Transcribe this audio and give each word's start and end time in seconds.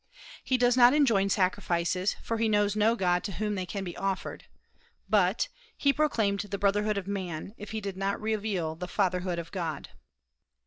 He 0.43 0.57
does 0.57 0.75
not 0.75 0.95
enjoin 0.95 1.29
sacrifices, 1.29 2.15
for 2.23 2.39
he 2.39 2.49
knows 2.49 2.75
no 2.75 2.95
god 2.95 3.23
to 3.23 3.33
whom 3.33 3.53
they 3.53 3.67
can 3.67 3.83
be 3.83 3.95
offered; 3.95 4.45
but 5.07 5.47
"he 5.77 5.93
proclaimed 5.93 6.39
the 6.39 6.57
brotherhood 6.57 6.97
of 6.97 7.05
man, 7.07 7.53
if 7.55 7.69
he 7.69 7.79
did 7.81 7.97
not 7.97 8.19
reveal 8.19 8.73
the 8.75 8.87
fatherhood 8.87 9.37
of 9.37 9.51
God." 9.51 9.89